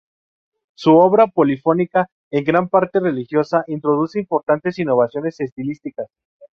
[0.73, 6.07] Su obra polifónica, en gran parte religiosa, introduce importantes innovaciones estilísticas.